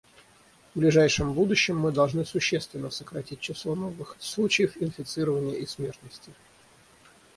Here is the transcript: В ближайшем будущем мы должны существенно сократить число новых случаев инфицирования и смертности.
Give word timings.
В 0.73 0.79
ближайшем 0.79 1.31
будущем 1.33 1.77
мы 1.77 1.91
должны 1.91 2.25
существенно 2.25 2.89
сократить 2.89 3.39
число 3.39 3.75
новых 3.75 4.15
случаев 4.19 4.75
инфицирования 4.81 5.53
и 5.57 5.67
смертности. 5.67 6.33